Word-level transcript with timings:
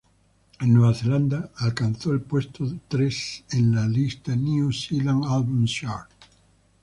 En 0.59 0.73
Nueva 0.73 0.95
Zelanda, 0.95 1.51
alcanzó 1.57 2.11
el 2.11 2.21
puesto 2.23 2.65
tres 2.87 3.43
en 3.51 3.75
la 3.75 3.87
lista 3.87 4.35
New 4.35 4.71
Zealand 4.73 5.25
Albums 5.29 5.71
Chart. 5.71 6.09